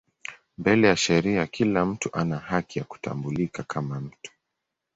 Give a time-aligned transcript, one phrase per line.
[0.57, 4.31] Mbele ya sheria kila mtu ana haki ya kutambulika kama mtu.